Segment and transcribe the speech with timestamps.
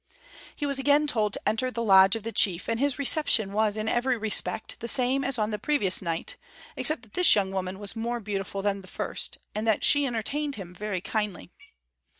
[0.55, 3.77] He was again told to enter the lodge of the chief, and his reception was
[3.77, 6.37] in every respect the same as on the previous night;
[6.75, 10.55] except that this young woman was more beautiful than the first, and that she entertained
[10.55, 11.51] him very kindly.